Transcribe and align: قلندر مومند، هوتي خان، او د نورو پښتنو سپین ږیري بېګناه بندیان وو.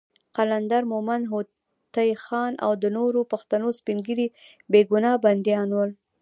قلندر 0.35 0.83
مومند، 0.91 1.23
هوتي 1.33 2.09
خان، 2.23 2.51
او 2.65 2.71
د 2.81 2.83
نورو 2.97 3.19
پښتنو 3.31 3.67
سپین 3.79 3.97
ږیري 4.05 4.27
بېګناه 4.71 5.13
بندیان 5.23 5.69
وو. 5.75 5.85